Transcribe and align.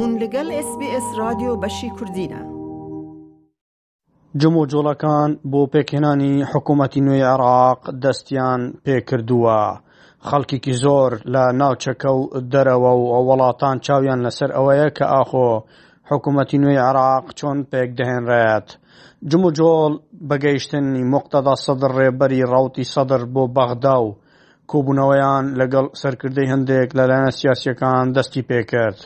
بوون 0.00 0.14
لەگەڵ 0.24 0.48
SسBS 0.68 1.06
رادیۆ 1.22 1.52
بەشی 1.62 1.90
کوردینە. 1.98 2.40
جمۆ 4.40 4.62
جۆڵەکان 4.72 5.30
بۆ 5.50 5.62
پێکهێنانی 5.72 6.34
حکوومەتی 6.50 7.00
نوێی 7.06 7.24
عراق 7.34 7.80
دەستیان 8.02 8.60
پێکردووە. 8.84 9.58
خەڵکیکی 10.28 10.74
زۆر 10.82 11.12
لە 11.32 11.44
ناوچەکە 11.60 12.10
و 12.18 12.22
دەرەوە 12.52 12.92
و 13.00 13.10
وڵاتان 13.28 13.76
چاویان 13.86 14.20
لەسەر 14.26 14.50
ئەوەیە 14.56 14.88
کە 14.96 15.04
ئاخۆ 15.14 15.50
حکوومەتی 16.10 16.60
نوێی 16.64 16.82
عراق 16.88 17.24
چۆن 17.38 17.58
پێک 17.70 17.88
دەهێنرێت. 17.98 18.68
جم 19.30 19.42
و 19.48 19.54
جۆڵ 19.58 19.92
بەگەیشتنی 20.28 21.02
مقتەدا 21.14 21.54
سەدر 21.64 21.90
ڕێبەری 21.98 22.42
ڕوتی 22.52 22.84
سەدر 22.94 23.22
بۆ 23.34 23.42
بەغدا 23.56 23.96
و 24.04 24.08
کۆبوونەوەیان 24.70 25.44
لەگەڵ 25.60 25.86
سەرکردەی 26.00 26.50
هەندێک 26.52 26.88
لەلایەنە 26.98 27.32
سیاسەکان 27.40 28.04
دەستی 28.16 28.42
پێکرد. 28.50 29.00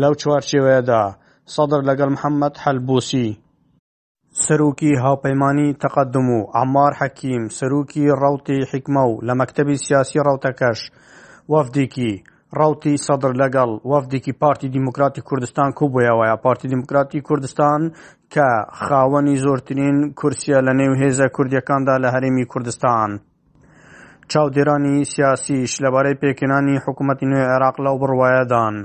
لەو 0.00 0.12
چوارچێوەیەدا 0.22 1.02
سەدر 1.54 1.80
لەگەڵ 1.88 2.08
محەممەد 2.16 2.54
هەلبوسی 2.64 3.28
سروکی 4.44 4.92
هاوپەیمانی 5.04 5.76
تەقدم 5.82 6.28
و 6.36 6.40
ئەمار 6.56 6.92
حەکیم 7.00 7.42
سروکی 7.58 8.06
ڕوتی 8.22 8.58
حکمە 8.72 9.04
و 9.10 9.20
لە 9.26 9.32
مەکتتەبی 9.40 9.82
سیاسی 9.86 10.24
ڕوتەکەش 10.26 10.80
وەفدێکی 11.52 12.12
ڕوتی 12.58 12.94
سەدر 13.06 13.32
لەگەڵ 13.42 13.70
وەفدێکی 13.92 14.32
پارتی 14.42 14.68
دیموکراتی 14.76 15.20
کوردستان 15.28 15.68
کوبیەوەیە 15.78 16.36
پارتی 16.44 16.68
دیموکراتی 16.72 17.24
کوردستان 17.28 17.80
کە 18.34 18.48
خاوەنی 18.84 19.40
زۆرترین 19.44 19.96
کورسە 20.18 20.58
لە 20.66 20.72
نێو 20.80 20.94
هێزە 21.02 21.26
کوردیەکاندا 21.36 21.96
لە 22.04 22.08
هەرێمی 22.14 22.44
کوردستان. 22.52 23.10
چاودێرانی 24.32 24.96
سیاسیش 25.12 25.72
لەبارەی 25.84 26.18
پێکێنانی 26.22 26.82
حکوومەتی 26.84 27.26
نوێ 27.30 27.44
عێراق 27.52 27.76
لەو 27.84 27.96
بڕواایەدان 28.02 28.76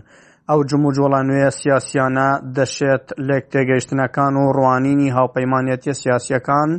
ئەو 0.51 0.59
جموجوڵە 0.69 1.19
نوێ 1.29 1.47
سیاسیانە 1.59 2.29
دەشێت 2.57 3.05
لێک 3.27 3.45
تێگەیشتنەکان 3.53 4.33
و 4.37 4.43
ڕوانینی 4.57 5.13
هاوپەیمانەتی 5.17 5.93
سیاسیەکان 6.01 6.69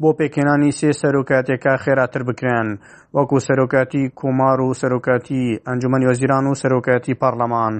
بۆ 0.00 0.10
پێکێنانی 0.18 0.76
سێ 0.78 0.90
سەرۆکاتێکە 1.00 1.72
خێراتر 1.82 2.22
بکرێن 2.28 2.68
وەکو 3.16 3.36
سەرۆکاتی 3.48 4.04
کۆمار 4.20 4.58
و 4.62 4.76
سەرۆکاتی 4.80 5.44
ئەنجومی 5.66 6.06
وەزیران 6.08 6.44
و 6.46 6.58
سەرۆکاتی 6.62 7.14
پارلەمان. 7.22 7.74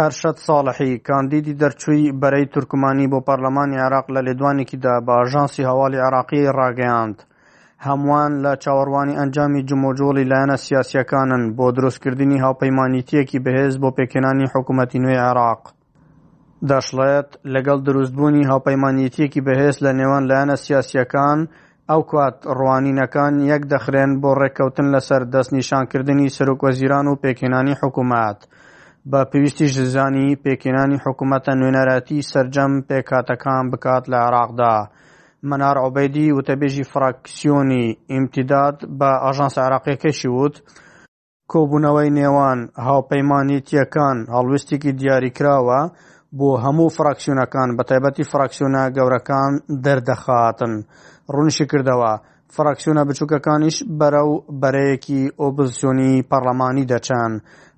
ئەرشەد 0.00 0.36
ساڵحی 0.46 0.92
کاندیدی 1.08 1.58
دەرچووی 1.60 2.12
بەرەی 2.22 2.46
تورکمانی 2.52 3.10
بۆ 3.12 3.18
پەرلەمانی 3.28 3.82
عراق 3.86 4.06
لە 4.14 4.20
لێدوانێکیدا 4.26 4.94
بە 5.06 5.12
ئاژانسی 5.18 5.66
هەواڵی 5.70 6.04
عراقی 6.06 6.50
ڕاگەیاند. 6.58 7.18
هەمووان 7.88 8.32
لە 8.44 8.52
چاوەڕوانی 8.64 9.18
ئەنجامی 9.20 9.64
جمۆجۆڵی 9.68 10.28
لایەنە 10.30 10.56
سیاسیەکانن 10.66 11.42
بۆ 11.56 11.66
دروستکردنی 11.76 12.42
هاوپەیمانیتیەکی 12.44 13.42
بەهێز 13.44 13.74
بۆ 13.82 13.88
پێکێنانی 13.98 14.50
حکوومەتتی 14.52 15.02
نوێ 15.04 15.16
عێراق 15.26 15.62
دەشڵێت 16.70 17.28
لەگەڵ 17.54 17.78
دروستبوونی 17.86 18.48
هاوپەیمانیتیەکی 18.50 19.44
بەهێز 19.46 19.76
لە 19.84 19.90
نێوان 19.98 20.24
لایەنە 20.30 20.56
سیاسیەکان 20.64 21.38
ئەو 21.90 22.00
کات 22.12 22.36
ڕوانینەکان 22.58 23.34
یەک 23.52 23.62
دەخرێن 23.72 24.10
بۆ 24.22 24.30
ڕێککەوتن 24.40 24.86
لەسەر 24.94 25.22
دەستنیشانکردنی 25.34 26.32
سرکۆزیران 26.36 27.06
و 27.08 27.18
پێکێنانی 27.24 27.78
حکوومەت 27.80 28.38
بە 29.10 29.20
پێویستی 29.30 29.66
ژزانی 29.74 30.28
پێکێنانی 30.44 30.98
حکوومەتە 31.04 31.52
نوێنەرەتی 31.60 32.18
سرجەم 32.30 32.72
پێکاتەکان 32.88 33.64
بکات 33.72 34.04
لە 34.12 34.18
عراقدا. 34.26 34.76
منار 35.48 35.76
عوبەیدی 35.84 36.26
وتەبێژی 36.38 36.88
فراکسیۆنی 36.92 37.84
ئیمتیداد 38.12 38.76
بە 38.98 39.10
ئاژانس 39.24 39.54
عراقیەکەشی 39.66 40.28
وت 40.38 40.54
کۆبوونەوەی 41.52 42.10
نێوان 42.18 42.58
هاوپەیمانیتیەکان 42.88 44.16
هەڵویستێکی 44.34 44.92
دیاریکراوە 45.00 45.80
بۆ 46.38 46.50
هەموو 46.64 46.94
فراکسیۆنەکان 46.96 47.68
بە 47.76 47.82
تایبەتی 47.88 48.28
فراکسیۆنە 48.32 48.82
گەورەکان 48.96 49.52
دەردەخاتن 49.84 50.74
ڕونشی 51.34 51.66
کردەوە 51.70 52.12
فراکسیۆنە 52.54 53.02
بچووکەکانیش 53.08 53.76
بەرەو 53.98 54.30
بەرەیەکی 54.60 55.22
ئۆپزیۆنی 55.40 56.12
پەرلەمانی 56.30 56.88
دەچەن 56.92 57.32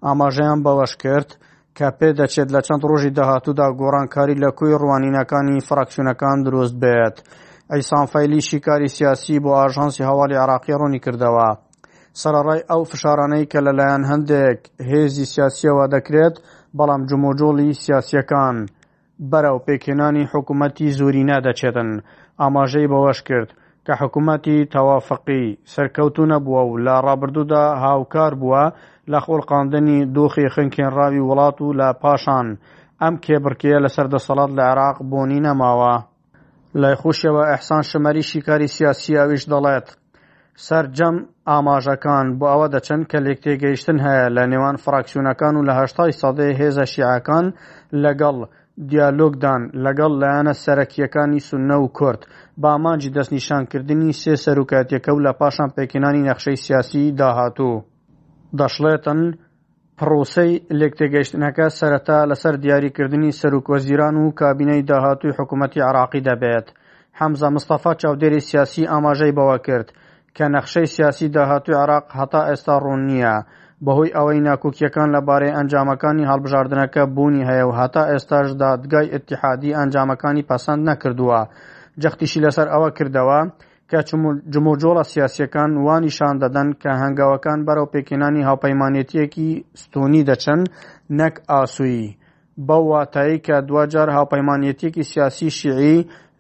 ئاماژەیان 0.07 0.59
بەوەش 0.65 0.93
کرد 1.05 1.29
کە 1.77 1.87
پێدەچێت 1.99 2.49
لە 2.55 2.61
چەند 2.67 2.83
ڕۆژی 2.91 3.15
داهاتوودا 3.17 3.69
گۆڕانکاری 3.81 4.41
لە 4.43 4.51
کوی 4.59 4.79
ڕوانینەکانی 4.83 5.65
فراکسیۆنەکان 5.69 6.37
دروست 6.47 6.75
بێت 6.83 7.17
ئەیسان 7.73 8.07
فەیلیشی 8.13 8.59
کاری 8.67 8.89
سیاسی 8.97 9.41
بۆ 9.45 9.51
ئاژانسی 9.59 10.07
هەواڵی 10.11 10.41
عراقی 10.45 10.75
ڕوونی 10.81 11.01
کردەوە 11.05 11.49
سەرڕای 12.21 12.61
ئەو 12.71 12.83
فشارانەی 12.91 13.49
کە 13.53 13.59
لەلایەن 13.67 14.05
هەندێک 14.11 14.59
هێزی 14.91 15.27
سیاسیەوە 15.33 15.85
دەکرێت 15.95 16.35
بەڵام 16.79 17.03
جمۆجۆڵی 17.11 17.71
سیاسیەکان 17.83 18.57
بەرەو 19.31 19.59
پێکێنانی 19.67 20.29
حکوومەتی 20.33 20.93
زووری 20.99 21.27
نادەچێتن 21.31 21.91
ئاماژەی 22.41 22.91
بەوەش 22.93 23.19
کرد 23.29 23.49
کە 23.87 23.93
حکوومەتی 24.01 24.67
تەوافقی 24.75 25.45
سەرکەوتو 25.73 26.23
نەبووە 26.33 26.63
و 26.67 26.79
لە 26.87 26.97
ڕابردوودا 27.07 27.65
هاوکار 27.85 28.33
بووە 28.41 28.65
لە 29.13 29.19
خۆڵقااندنی 29.25 29.99
دۆخی 30.17 30.47
خنکێنراوی 30.55 31.25
وڵات 31.29 31.57
و 31.61 31.75
لە 31.81 31.89
پاشان 32.03 32.47
ئەم 33.03 33.15
کێبرکەیە 33.25 33.79
لە 33.85 33.89
سەردەسەڵات 33.97 34.51
لە 34.59 34.63
عێراق 34.71 34.97
بۆنی 35.11 35.41
نەماوە. 35.47 35.97
لای 36.81 36.95
خوشیەوە 37.03 37.43
ئەحسان 37.53 37.83
شمەریشی 37.91 38.41
کاری 38.47 38.67
سیاسیاویش 38.77 39.43
دەڵێت 39.53 39.89
سەررجەم 40.67 41.17
ئاماژەکان 41.53 42.27
بۆ 42.39 42.47
ئەوە 42.53 42.69
دەچەند 42.75 43.05
کە 43.11 43.19
لێک 43.25 43.39
تێگەیشتن 43.45 43.99
هەیە 44.07 44.29
لە 44.37 44.43
نێوان 44.53 44.77
فراکسیونەکان 44.85 45.55
و 45.57 45.67
لە 45.69 45.73
هەشتای 45.81 46.17
سەدەی 46.21 46.57
هێزە 46.61 46.85
شیعەکان 46.93 47.47
لەگەڵ 48.05 48.37
دیالۆگدان 48.91 49.63
لەگەڵ 49.85 50.13
لایەنە 50.23 50.55
سەرەکیەکانی 50.65 51.41
سونە 51.49 51.77
و 51.81 51.93
کورد 51.99 52.21
بامانجی 52.63 53.15
دەستنیشانکردنی 53.17 54.13
سێ 54.21 54.35
سەرکاتیەکە 54.45 55.11
و 55.15 55.23
لە 55.27 55.33
پاشان 55.41 55.69
پێکینانی 55.77 56.27
نەخشەی 56.29 56.63
سیاسی 56.65 57.05
داهاتوو 57.21 57.83
دەشڵێتن 58.59 59.21
پرۆسەی 60.01 60.53
لێکتێگەشتنەکە 60.79 61.67
سەرەتا 61.79 62.19
لەسەر 62.31 62.55
دیاریکردنی 62.65 63.37
سەرکۆزیران 63.41 64.17
و 64.19 64.35
کابینەی 64.41 64.87
داهاتووی 64.91 65.37
حکوومەتتی 65.39 65.87
عراقی 65.89 66.25
دەبێت 66.29 66.67
حەمزە 67.21 67.49
مستەفا 67.57 67.93
چاودێری 68.01 68.47
سیاسی 68.49 68.89
ئاماژەی 68.93 69.37
بەوە 69.39 69.59
کرد 69.67 69.89
کە 70.37 70.45
نەخشەی 70.55 70.91
سیاسی 70.95 71.27
داهاتوی 71.37 71.77
عراق 71.83 72.05
هەتا 72.19 72.41
ئێستا 72.49 72.75
ڕوون 72.85 73.03
نییە 73.11 73.37
بەهۆی 73.85 74.15
ئەوەی 74.17 74.45
ناکوکیەکان 74.49 75.09
لەبارەی 75.17 75.55
ئەنجامەکانی 75.57 76.29
هەڵبژاردنەکە 76.31 77.03
بوونی 77.15 77.47
هەیە 77.51 77.65
و 77.69 77.73
هەتا 77.81 78.03
ئێستاش 78.13 78.49
دادگای 78.63 79.13
ئتیحادی 79.15 79.77
ئەنجامەکانی 79.79 80.47
پەسەند 80.51 80.83
نەکردووە 80.91 81.41
جەختیشی 82.03 82.43
لەسەر 82.47 82.69
ئەوە 82.75 82.91
کردەوە 82.99 83.41
کە 83.91 83.99
جموجۆڵە 84.55 85.05
سیاسیەکان 85.13 85.71
وانیشان 85.87 86.35
دەدەن 86.43 86.69
کە 86.83 86.93
هەنگاوەکان 87.03 87.59
بەرەو 87.67 87.91
پێکێنانی 87.95 88.47
هاوپەیمانێتیەکی 88.49 89.51
ستۆنی 89.83 90.23
دەچن 90.31 90.61
نەک 91.19 91.35
ئاسویی. 91.51 92.15
بەو 92.67 92.83
واتایی 92.93 93.43
کە 93.47 93.57
دوجار 93.69 94.09
هاوپەیمانەتێکی 94.19 95.09
سیاسی 95.13 95.49
شیعی 95.59 95.99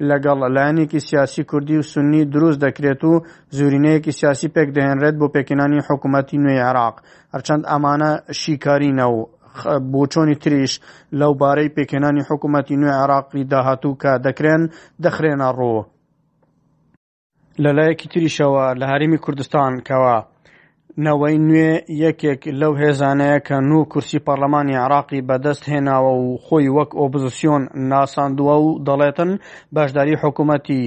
لەگەڵ 0.09 0.39
لایەنێکی 0.57 1.01
سیاسی 1.09 1.43
کوردی 1.51 1.77
و 1.81 1.89
سنی 1.93 2.23
دروست 2.35 2.59
دەکرێت 2.67 3.03
و 3.11 3.13
زورینەیەکی 3.57 4.13
سیاسی 4.21 4.49
پێک 4.57 4.69
دەهێنرێت 4.77 5.15
بۆ 5.21 5.27
پێکێنانی 5.37 5.81
حکوومەتتی 5.89 6.39
نوێی 6.45 6.63
عراق 6.69 6.95
هەرچەند 7.35 7.63
ئەمانە 7.73 8.11
شیکارینە 8.41 9.07
و 9.15 9.19
بۆچۆنی 9.93 10.37
تریش 10.43 10.73
لەو 11.21 11.33
بارەی 11.41 11.73
پێکێنانی 11.77 12.23
حکوومەتتی 12.29 12.77
نوێ 12.81 12.93
عراقی 13.03 13.45
داهاتوو 13.53 13.99
کە 14.03 14.13
دەکرێن 14.27 14.63
دەخرێنە 15.05 15.51
ڕۆ 15.59 15.77
لەلایەکی 17.65 18.09
تریشەوە 18.15 18.65
لە 18.81 18.85
هەرمی 18.93 19.19
کوردستان 19.25 19.73
کەوە 19.89 20.17
نەوەی 21.07 21.37
نوێ 21.49 21.73
یەکێک 22.05 22.41
لەو 22.61 22.73
هێزانەیە 22.83 23.39
کە 23.47 23.57
نو 23.71 23.79
کورسی 23.93 24.25
پەرلەمانی 24.27 24.81
عراقی 24.85 25.25
بەدەست 25.29 25.65
هێناوە 25.73 26.13
و 26.23 26.27
خۆی 26.45 26.69
وەک 26.77 26.91
ئۆپزیسیۆن 27.01 27.63
ناساندووە 27.93 28.57
و 28.65 28.69
دەڵێتن 28.87 29.31
بەشداری 29.75 30.21
حکوومەتی 30.23 30.83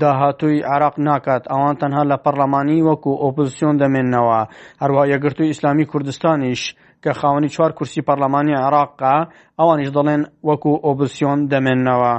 داهاتووی 0.00 0.64
عراق 0.72 0.94
ناکات 1.08 1.42
ئەوان 1.52 1.74
تەنها 1.82 2.02
لە 2.10 2.16
پەرلەمانی 2.24 2.84
وەکو 2.88 3.12
ئۆپزیسیۆن 3.22 3.74
دەمێننەوە 3.82 4.40
هەروە 4.82 5.02
یەگرتووی 5.12 5.50
ئیسلامی 5.52 5.88
کوردستانیش 5.90 6.62
کە 7.04 7.10
خاوەنی 7.20 7.52
چوار 7.54 7.70
کورسی 7.78 8.04
پەرلەمانی 8.08 8.60
عراقا 8.66 9.16
ئەوانیش 9.60 9.90
دەڵێن 9.96 10.22
وەکو 10.48 10.72
ئۆپزیسیۆن 10.86 11.38
دەمێننەوە. 11.52 12.14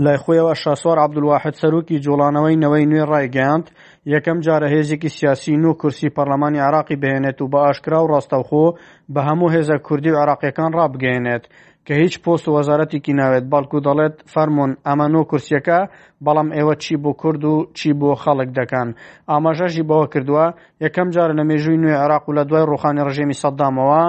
لای 0.00 0.16
خۆیەوە 0.16 0.54
شاسوار 0.62 0.98
عبدولواحد 0.98 1.54
سەرۆکی 1.60 1.98
جوڵانەوەی 2.06 2.58
نەوەی 2.62 2.86
نوێ 2.94 3.04
ڕایگەاند 3.12 3.66
یەکەم 4.14 4.38
جارە 4.46 4.66
هێزێکی 4.74 5.10
سیاسی 5.16 5.52
نو 5.62 5.70
کورسی 5.80 6.08
پەرلەمانی 6.16 6.64
عراقی 6.66 7.00
بهێنێت 7.02 7.38
و 7.40 7.48
بە 7.52 7.58
ئاشکرا 7.64 8.00
و 8.02 8.10
ڕاستەوخۆ 8.12 8.66
بە 9.14 9.20
هەموو 9.28 9.52
هێزە 9.54 9.76
کوردی 9.86 10.10
و 10.12 10.20
عراقیەکان 10.22 10.70
ڕابگەێنێت 10.78 11.44
کە 11.86 11.92
هیچ 12.02 12.14
پۆست 12.24 12.46
و 12.48 12.54
وەزارەتێکی 12.56 13.12
ناوێت 13.20 13.44
باڵکو 13.52 13.78
دەڵێت 13.86 14.14
فەرمونون 14.32 14.72
ئەمە 14.86 15.06
نۆ 15.14 15.22
کورسیەکە 15.30 15.78
بەڵام 16.24 16.48
ئێوە 16.56 16.74
چی 16.82 16.94
بۆ 17.02 17.12
کورد 17.22 17.42
و 17.44 17.54
چی 17.78 17.88
بۆ 18.00 18.10
خەڵک 18.22 18.48
دەکەن 18.58 18.88
ئاماژەژی 19.30 19.84
بەوە 19.90 20.06
کردووە 20.12 20.46
یەکەم 20.84 21.08
جارە 21.14 21.34
لە 21.38 21.42
مێژووی 21.50 21.78
نوێ 21.82 21.96
عراق 22.04 22.24
و 22.28 22.34
لە 22.38 22.42
دوای 22.48 22.66
ڕوخانی 22.70 23.04
ڕژێمی 23.08 23.38
سەددامەوە 23.42 24.04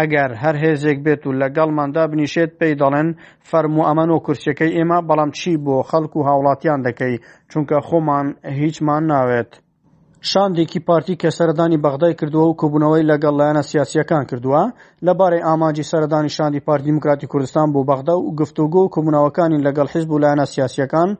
ئەگەر 0.00 0.30
هەر 0.42 0.56
هێزێک 0.62 0.98
بێت 1.04 1.22
و 1.26 1.36
لەگەڵماندا 1.40 2.02
بنیشێت 2.12 2.50
پێی 2.58 2.78
دەڵێن 2.80 3.08
فەرمو 3.50 3.86
ئەمەن 3.88 4.10
و 4.12 4.22
کورسەکەی 4.26 4.74
ئێمە 4.76 4.98
بەڵام 5.08 5.30
چی 5.38 5.52
بۆ 5.64 5.76
خەڵکو 5.90 6.16
و 6.20 6.26
هاوڵاتیان 6.28 6.80
دەکەی 6.86 7.14
چونکە 7.50 7.76
خۆمان 7.88 8.26
هیچمان 8.60 9.02
ناوێت. 9.12 9.50
شاندێکی 10.30 10.80
پارتی 10.88 11.16
کە 11.22 11.30
سەردانی 11.38 11.82
بەغدای 11.84 12.14
کردووە 12.20 12.46
و 12.50 12.56
کۆبوونەوەی 12.60 13.08
لەگەڵ 13.10 13.34
لایەنە 13.40 13.62
سیاسیەکان 13.70 14.24
کردووە 14.30 14.62
لەبارەی 15.06 15.44
ئاماجی 15.46 15.88
سەردانی 15.90 16.34
شاندی 16.36 16.60
پارتی 16.66 16.86
دموکراتی 16.90 17.26
کوردستان 17.32 17.66
بۆ 17.74 17.80
بەغدا 17.90 18.14
و 18.18 18.34
گفتوگۆ 18.40 18.80
و 18.82 18.90
کۆبوونەوەکانی 18.94 19.62
لەگەڵ 19.66 19.86
حیز 19.92 20.04
بوو 20.08 20.22
لایەنە 20.22 20.46
سیاسیەکان 20.54 21.10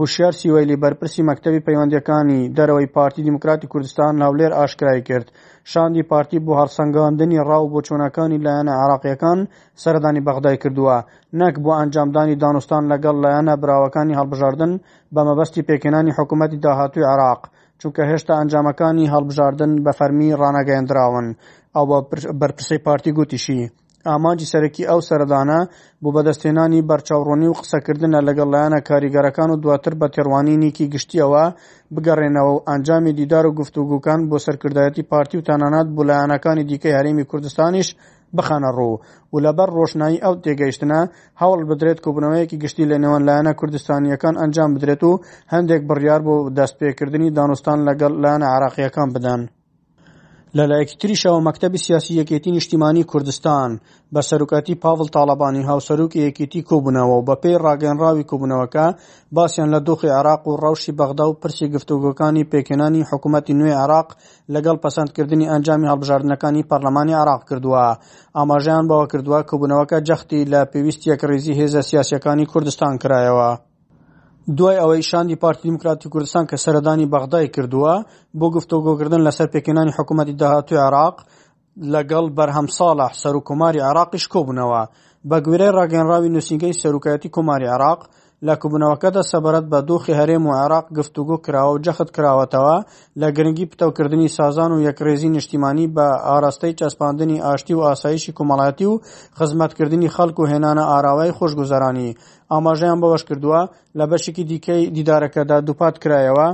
هوشیار 0.00 0.32
سیوەیلی 0.40 0.80
بەرپرسی 0.82 1.22
مەکتەوی 1.28 1.64
پەیوەندەکانی 1.66 2.40
دەرەوەی 2.56 2.88
پارتی 2.96 3.22
دموکراتی 3.28 3.66
کوردستان 3.72 4.12
ناولێر 4.22 4.52
ئاشکرای 4.58 5.02
کرد 5.08 5.28
شاندی 5.72 6.02
پارتی 6.10 6.38
بۆ 6.46 6.52
هەرسەنگاندنی 6.60 7.44
ڕاو 7.48 7.64
بۆ 7.72 7.78
چۆنەکانی 7.86 8.42
لایەنە 8.46 8.72
عراقیەکان 8.82 9.38
سەردانی 9.82 10.24
بەغدای 10.26 10.60
کردووە 10.62 10.96
نەک 11.40 11.54
بۆ 11.64 11.70
ئەنجامدانی 11.78 12.38
دانوستان 12.42 12.82
لەگەڵ 12.92 13.16
لایەنە 13.24 13.54
براوەکانی 13.62 14.16
هەڵبژاردن 14.18 14.72
بە 15.14 15.20
مەبەستی 15.28 15.66
پێکێنانی 15.68 16.16
حکوومەتی 16.18 16.62
داهاتوی 16.64 17.08
عراق 17.12 17.40
چونکە 17.80 18.02
هێشتا 18.10 18.32
ئەنجامەکانی 18.40 19.10
هەڵبژاردن 19.14 19.72
بە 19.84 19.92
فەرمی 19.98 20.36
ڕانەگەیندراون 20.40 21.26
ئەو 21.76 21.84
بەرپرسی 22.40 22.78
پارتی 22.86 23.10
گوتیشی 23.18 23.60
ئامانجی 24.12 24.46
سەرەکی 24.52 24.88
ئەو 24.90 25.00
سەردانە 25.08 25.60
بوو 26.02 26.14
بەدەستێنانی 26.16 26.86
بەرچاوڕۆنی 26.90 27.48
و 27.50 27.58
قسەکردنە 27.62 28.18
لەگەڵ 28.28 28.48
لایەنە 28.54 28.80
کاریگەرەکان 28.88 29.48
و 29.50 29.60
دواتر 29.64 29.94
بە 30.00 30.06
تێڕوانی 30.14 30.60
نیکی 30.62 30.86
گشتیەوە 30.94 31.44
بگەڕێنەوە 31.94 32.52
و 32.54 32.64
ئەنجامی 32.68 33.12
دیدار 33.18 33.44
و 33.46 33.56
گفتوگوکان 33.60 34.20
بۆ 34.30 34.36
سەرکردایەتی 34.46 35.06
پارتی 35.10 35.36
و 35.38 35.46
تەنانات 35.48 35.86
بوو 35.94 36.08
لایەنەکانی 36.10 36.64
دیکەی 36.70 36.96
هەرێمی 36.98 37.28
کوردستانیش 37.30 37.88
بخانە 38.36 38.70
ڕوو 38.78 39.00
و 39.32 39.36
لەبەر 39.44 39.68
ڕۆشنایی 39.76 40.22
ئەو 40.24 40.34
تێگەیشتنە 40.44 41.00
هەوڵ 41.40 41.60
بدرێت 41.70 41.98
کوبنەوەیەکی 42.04 42.60
گشتی 42.64 42.88
لە 42.90 42.96
نێوان 43.02 43.22
لایەنە 43.28 43.52
کوردستانیەکان 43.60 44.34
ئەنجام 44.42 44.70
بدرێت 44.76 45.02
و 45.06 45.12
هەندێک 45.54 45.82
بڕیار 45.88 46.20
بۆ 46.26 46.34
دەستپێکردنی 46.58 47.30
دانوستان 47.38 47.78
لەگەڵ 47.88 48.12
لایەنە 48.22 48.46
عراقیەکان 48.54 49.08
بدەن. 49.14 49.42
لە 50.58 50.64
لایەکتریشەوە 50.70 51.40
مەکتتەبی 51.46 51.82
سیاسی 51.86 52.12
یەکێتی 52.20 52.50
نیشتیمانی 52.56 53.08
کوردستان 53.10 53.70
بە 54.14 54.20
سەرکەتی 54.28 54.78
پاڵ 54.82 54.98
تاالبانی 55.14 55.66
هاوسەرروکی 55.70 56.20
یەکێتی 56.26 56.66
کۆبوونەوە 56.68 57.14
و 57.16 57.24
بە 57.28 57.34
پێی 57.42 57.60
ڕاگەنراوی 57.64 58.28
کۆبوونەوەکە 58.30 58.86
باسییان 59.36 59.68
لە 59.74 59.80
دۆخی 59.88 60.10
عراق 60.18 60.42
و 60.48 60.58
ڕەوشی 60.62 60.96
بەغدا 60.98 61.24
و 61.28 61.38
پرسی 61.40 61.66
گفتوگۆکانی 61.74 62.48
پێکێنانی 62.52 63.06
حکوومەتتی 63.10 63.54
نوێ 63.60 63.74
عراق 63.84 64.08
لەگەڵ 64.54 64.76
پەسەندکردنی 64.84 65.50
ئەنجامی 65.52 65.88
هەڵبژاردنەکانی 65.90 66.66
پەرلەمانی 66.70 67.18
عراق 67.22 67.42
کردووە 67.48 67.86
ئاماژیان 68.36 68.84
بەوە 68.90 69.06
کردووە 69.12 69.40
کۆبوونەوەکە 69.50 69.98
جەختی 70.08 70.48
لە 70.52 70.60
پێویستیەک 70.72 71.20
ڕێزی 71.30 71.56
هێزە 71.60 71.82
سیاسەکانی 71.90 72.48
کوردستان 72.52 72.94
کرایەوە. 73.02 73.50
دوای 74.56 74.76
ئەوەی 74.80 75.02
شاندی 75.10 75.36
پارتی 75.42 75.62
دموکراتی 75.68 76.08
کوردستان 76.08 76.44
کە 76.50 76.54
سەردانی 76.64 77.06
بەغدای 77.12 77.48
کردووە 77.54 77.94
بۆ 78.38 78.46
گفتۆگۆکردن 78.56 79.20
لەسەر 79.26 79.48
پێکێنانی 79.54 79.94
حکوومەتی 79.98 80.38
داهاتوی 80.40 80.78
عراق 80.86 81.16
لەگەڵ 81.94 82.26
بەرهەم 82.36 82.66
ساڵح 82.78 83.12
سەر 83.22 83.34
و 83.36 83.44
کۆماری 83.48 83.84
عراقیش 83.90 84.24
کۆبوونەوە 84.32 84.82
بە 85.28 85.36
گوێرەی 85.44 85.74
ڕاگەنراوی 85.78 86.32
نووسنگەی 86.36 86.78
سەرروکایەتی 86.82 87.28
کۆماری 87.36 87.68
عراق 87.74 88.00
لە 88.46 88.54
کوبوونەوەکەدا 88.62 89.22
سەبارەت 89.32 89.66
بە 89.72 89.80
دۆخی 89.88 90.16
هەرێم 90.20 90.44
و 90.46 90.54
عێراق 90.60 90.86
گفتوگو 90.98 91.36
کراوە 91.44 91.72
و 91.72 91.82
جەخت 91.86 92.08
کراوەتەوە 92.16 92.76
لە 93.20 93.28
گرنگی 93.36 93.70
پتەوکردنی 93.72 94.28
سازان 94.38 94.70
و 94.72 94.82
یەکرێزی 94.88 95.32
نیشتیمانی 95.36 95.86
بە 95.96 96.06
ئاراستەی 96.28 96.74
چەسپاندنی 96.80 97.42
ئاشتی 97.46 97.74
و 97.76 97.82
ئاسایشی 97.86 98.34
کومەڵەتی 98.38 98.86
و 98.92 99.00
خزمەتکردنی 99.38 100.12
خەڵک 100.14 100.36
و 100.40 100.48
هێنانە 100.52 100.84
ئاراوای 100.90 101.32
خۆشگوزارانی 101.38 102.10
ئاماژەیان 102.52 102.98
بەوەش 103.02 103.22
کردووە 103.28 103.60
لە 103.98 104.04
بەشێکی 104.10 104.44
دیکەی 104.50 104.82
دیدارەکەدا 104.96 105.56
دووپات 105.66 105.96
کرایەوە 106.02 106.48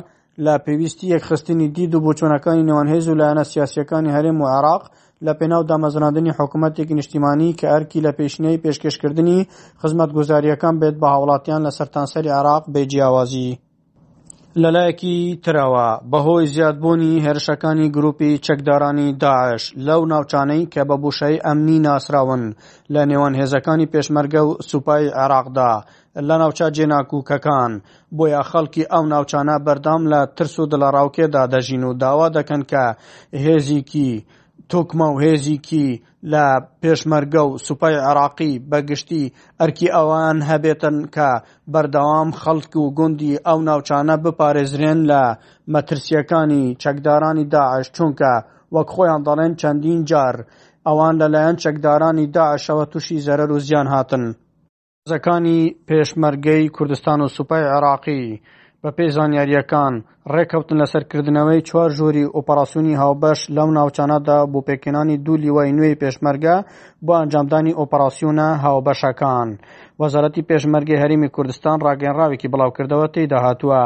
لە 0.44 0.54
پێویستی 0.64 1.10
یەکخستنی 1.14 1.68
دید 1.76 1.92
و 1.94 2.02
بۆچۆنەکانی 2.04 2.66
نێوانهێز 2.68 3.04
و 3.08 3.18
لایەنە 3.20 3.44
سیاسەکانی 3.52 4.14
هەرێم 4.16 4.38
و 4.40 4.48
عێراق 4.54 4.82
لە 5.26 5.32
پێناو 5.38 5.62
دامەزراندنی 5.70 6.36
حکوومەتێکی 6.38 6.94
نیشتیمانی 6.98 7.50
کە 7.58 7.66
ئەرکی 7.74 8.04
لە 8.06 8.12
پێشنەی 8.18 8.60
پێشکەشکردنی 8.64 9.40
خزمەت 9.80 10.10
گوزاریەکان 10.16 10.74
بێت 10.80 10.96
بە 11.02 11.08
هاوڵاتیان 11.14 11.60
لە 11.66 11.70
سەرتانسەری 11.78 12.32
عراق 12.38 12.62
بێجیاوازی. 12.74 13.52
لەلایەکی 14.62 15.18
ترەوە 15.44 15.88
بەهۆی 16.10 16.46
زیادبوونی 16.54 17.22
هێرشەکانی 17.24 17.92
گروپی 17.96 18.32
چەکدارانی 18.46 19.08
داعش 19.22 19.64
لەو 19.86 20.00
ناوچانەی 20.12 20.68
کە 20.72 20.82
بە 20.88 20.96
بوشەی 21.02 21.42
ئەمنی 21.46 21.78
ناسراون 21.86 22.42
لە 22.94 23.02
نێوان 23.10 23.32
هێزەکانی 23.40 23.90
پێشمەرگە 23.92 24.42
و 24.48 24.56
سوپای 24.70 25.04
عراقدا 25.22 25.72
لە 26.28 26.34
ناوچە 26.40 26.66
جێناکوکەکان 26.76 27.72
بۆیە 28.16 28.42
خەڵکی 28.50 28.84
ئەو 28.92 29.04
ناوچانە 29.12 29.56
بەردام 29.66 30.02
لە 30.12 30.20
ترس 30.36 30.54
و 30.60 30.68
دڵەڕاوکێدا 30.72 31.42
دەژین 31.52 31.84
و 31.84 31.90
داوا 32.02 32.28
دەکەن 32.36 32.62
کە 32.70 32.84
هێزیکی 33.44 34.12
تۆکمە 34.70 35.06
و 35.12 35.18
هێزیکی 35.24 35.88
لە 36.32 36.44
پێشمەرگە 36.82 37.42
و 37.48 37.58
سوپای 37.66 37.96
عراقی 38.08 38.60
بەگشتی 38.70 39.32
ئەرکی 39.60 39.88
ئەوان 39.96 40.38
هەبێتن 40.50 40.96
کە 41.14 41.30
بەردەوام 41.72 42.28
خەڵک 42.40 42.72
و 42.76 42.92
گوندی 42.98 43.40
ئەو 43.46 43.58
ناوچانە 43.68 44.16
بپارێزرێن 44.24 45.00
لە 45.10 45.22
مەترسیەکانی 45.72 46.64
چەکدارانی 46.82 47.48
داعش 47.54 47.86
چونکە 47.96 48.32
وەک 48.74 48.88
خۆیان 48.94 49.22
دەڵێن 49.28 49.52
چەندین 49.60 50.00
جار 50.10 50.36
ئەوان 50.86 51.14
لەلایەن 51.22 51.56
چەکدارانی 51.62 52.26
داعشەوە 52.36 52.84
تووشی 52.92 53.22
زەرەر 53.26 53.50
و 53.52 53.58
زیان 53.66 53.86
هاتن. 53.94 54.24
زەکانی 55.10 55.58
پێشمەرگەی 55.88 56.72
کوردستان 56.76 57.20
و 57.22 57.28
سوپای 57.36 57.64
عراقی 57.76 58.24
بە 58.84 58.90
پێی 58.96 59.10
زانیاریەکان 59.16 59.94
ڕێککەوتن 60.34 60.76
لە 60.82 60.86
سەرکردنەوەی 60.92 61.64
چوار 61.68 61.90
ژووری 61.98 62.30
ئۆپەراسیونی 62.36 62.98
هاوبەش 63.02 63.40
لەو 63.56 63.68
ناوچانەدا 63.78 64.38
بۆ 64.52 64.60
پێکێنانی 64.68 65.16
دوو 65.24 65.40
لیوای 65.44 65.74
نوێی 65.76 65.98
پێشمەرگە 66.02 66.56
بۆ 67.06 67.12
ئەنجامدانی 67.20 67.76
ئۆپەراسیونە 67.78 68.48
هاوبەشەکان 68.64 69.48
وەزارەتی 70.00 70.46
پێشمەرگی 70.50 71.00
هەرمی 71.02 71.32
کوردستان 71.36 71.76
ڕاگەنراوێکی 71.86 72.50
بڵاوکردەوە 72.52 73.06
تێدا 73.14 73.38
هاتووە. 73.46 73.84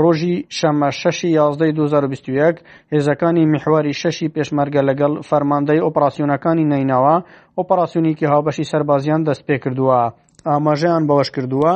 ڕۆژی 0.00 0.36
شەمە 0.58 0.90
شەشی 1.00 1.28
یازدەی 1.40 1.72
2021 1.78 2.54
هێزەکانی 2.92 3.44
میحواری 3.52 3.98
شەشی 4.00 4.32
پێشمەرگە 4.34 4.82
لەگەڵ 4.88 5.12
فەرماندەی 5.28 5.82
ئۆپراسیۆنەکانی 5.86 6.68
نینەوە 6.72 7.16
ئۆپراسیونیکی 7.58 8.26
هاوبەشی 8.32 8.68
سەربازیان 8.72 9.20
دەست 9.28 9.42
پێ 9.46 9.56
کردووە 9.64 10.00
ئاماژیان 10.48 11.02
بەوەش 11.08 11.30
کردووە 11.36 11.74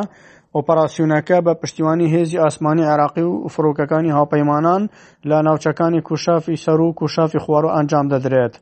ئۆپەراسیونەکە 0.58 1.36
بە 1.46 1.52
پشتیوانی 1.62 2.10
هێزی 2.14 2.42
ئاسمانی 2.44 2.84
عراقی 2.92 3.22
و 3.30 3.34
فرۆکەکانی 3.54 4.14
هاپەیمانان 4.18 4.82
لە 5.30 5.36
ناوچەکانی 5.46 6.00
کوشافی 6.08 6.56
سەر 6.64 6.78
و 6.86 6.94
کوشافی 7.00 7.40
خوارۆ 7.44 7.70
ئەنجام 7.76 8.06
دەدرێت. 8.12 8.54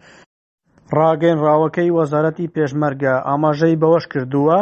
ڕاگەینراوەکەی 0.98 1.94
وەزارەتی 1.98 2.50
پێشمەرگە 2.54 3.14
ئاماژەی 3.28 3.78
بەوەش 3.82 4.04
کردووە 4.12 4.58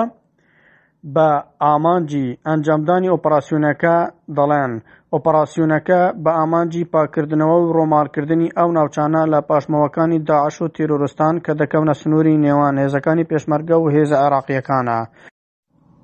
بە 1.14 1.28
ئامانجی 1.64 2.26
ئەنجامدانی 2.48 3.12
ئۆپەراسیونەکە 3.14 3.96
دەڵێن 4.36 4.72
ئۆپەراسیونەکە 5.12 6.00
بە 6.24 6.30
ئامانجی 6.38 6.84
پاکردنەوە 6.94 7.56
و 7.60 7.72
ڕۆمارکردنی 7.78 8.52
ئەو 8.58 8.68
ناوچانە 8.76 9.22
لە 9.32 9.40
پاشمەوەکانی 9.50 10.18
داعش 10.28 10.56
و 10.62 10.72
تیرۆستان 10.76 11.34
کە 11.44 11.52
دەکەونە 11.60 11.94
سنووری 12.02 12.40
نێوان 12.44 12.74
هێزەکانی 12.82 13.28
پێشمەرگە 13.30 13.76
و 13.80 13.90
هێز 13.94 14.10
عراقیەکانە. 14.24 15.00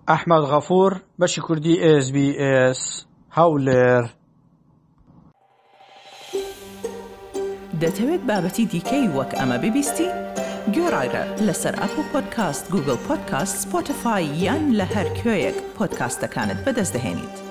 ئەحمەد 0.09 0.45
غەفور 0.53 0.93
بەشی 1.21 1.41
کوردی 1.47 1.75
SسBS 2.03 2.81
هەولێر 3.39 4.05
دەتەوێت 7.83 8.23
بابەتی 8.29 8.65
دیکەی 8.73 9.07
وەک 9.17 9.31
ئەمە 9.39 9.59
ببیستی؟ 9.65 10.09
گۆڕایرە 10.75 11.25
لەسەر 11.47 11.75
ئەپ 11.81 11.95
و 11.99 12.03
پۆدکاست 12.13 12.65
گوگل 12.73 12.97
پۆدکاست 13.07 13.55
سپۆتفاای 13.65 14.25
یان 14.45 14.65
لە 14.79 14.87
هەر 14.95 15.09
کوێیەک 15.19 15.57
پۆدکاستەکانت 15.77 16.59
بەدەستدەێنیت. 16.65 17.46